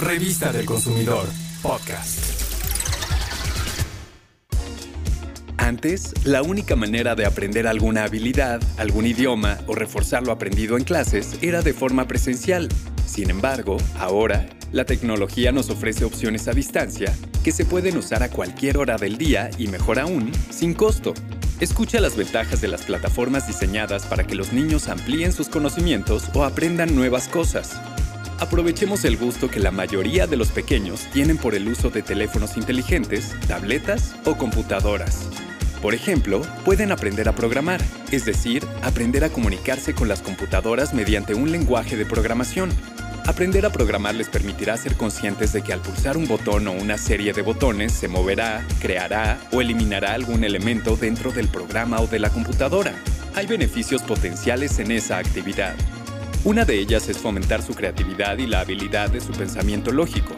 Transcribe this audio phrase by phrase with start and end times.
[0.00, 1.26] Revista del Consumidor,
[1.60, 2.18] podcast.
[5.58, 10.84] Antes, la única manera de aprender alguna habilidad, algún idioma o reforzar lo aprendido en
[10.84, 12.70] clases era de forma presencial.
[13.04, 17.14] Sin embargo, ahora, la tecnología nos ofrece opciones a distancia
[17.44, 21.12] que se pueden usar a cualquier hora del día y mejor aún, sin costo.
[21.60, 26.44] Escucha las ventajas de las plataformas diseñadas para que los niños amplíen sus conocimientos o
[26.44, 27.78] aprendan nuevas cosas.
[28.40, 32.56] Aprovechemos el gusto que la mayoría de los pequeños tienen por el uso de teléfonos
[32.56, 35.28] inteligentes, tabletas o computadoras.
[35.82, 41.34] Por ejemplo, pueden aprender a programar, es decir, aprender a comunicarse con las computadoras mediante
[41.34, 42.70] un lenguaje de programación.
[43.26, 46.96] Aprender a programar les permitirá ser conscientes de que al pulsar un botón o una
[46.96, 52.18] serie de botones se moverá, creará o eliminará algún elemento dentro del programa o de
[52.18, 52.94] la computadora.
[53.34, 55.76] Hay beneficios potenciales en esa actividad.
[56.42, 60.34] Una de ellas es fomentar su creatividad y la habilidad de su pensamiento lógico.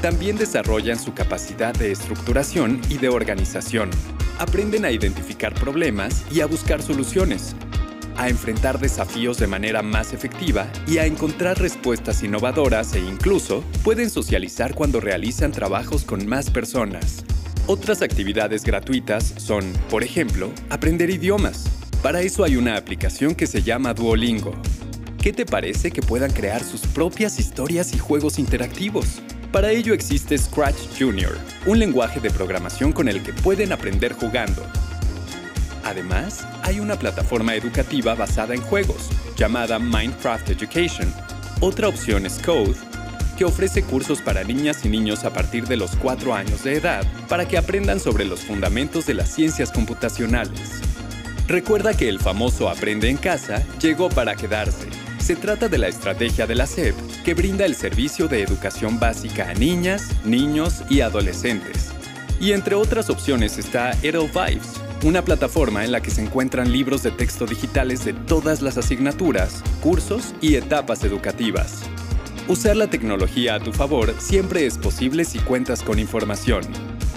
[0.00, 3.90] También desarrollan su capacidad de estructuración y de organización.
[4.38, 7.56] Aprenden a identificar problemas y a buscar soluciones,
[8.16, 14.10] a enfrentar desafíos de manera más efectiva y a encontrar respuestas innovadoras e incluso pueden
[14.10, 17.24] socializar cuando realizan trabajos con más personas.
[17.66, 21.64] Otras actividades gratuitas son, por ejemplo, aprender idiomas.
[22.00, 24.52] Para eso hay una aplicación que se llama Duolingo.
[25.26, 29.20] ¿Qué te parece que puedan crear sus propias historias y juegos interactivos?
[29.50, 34.64] Para ello existe Scratch Junior, un lenguaje de programación con el que pueden aprender jugando.
[35.82, 41.12] Además, hay una plataforma educativa basada en juegos, llamada Minecraft Education.
[41.58, 42.76] Otra opción es Code,
[43.36, 47.04] que ofrece cursos para niñas y niños a partir de los 4 años de edad
[47.28, 50.82] para que aprendan sobre los fundamentos de las ciencias computacionales.
[51.48, 55.05] Recuerda que el famoso Aprende en casa llegó para quedarse.
[55.26, 59.50] Se trata de la estrategia de la SEP que brinda el servicio de educación básica
[59.50, 61.90] a niñas, niños y adolescentes.
[62.40, 67.10] Y entre otras opciones está Edelvibes, una plataforma en la que se encuentran libros de
[67.10, 71.82] texto digitales de todas las asignaturas, cursos y etapas educativas.
[72.46, 76.62] Usar la tecnología a tu favor siempre es posible si cuentas con información.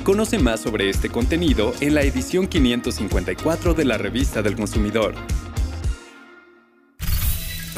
[0.04, 5.14] Conoce más sobre este contenido en la edición 554 de la Revista del Consumidor.